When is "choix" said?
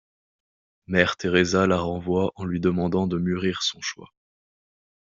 3.81-4.09